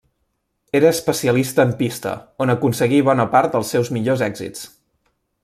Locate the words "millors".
3.99-4.25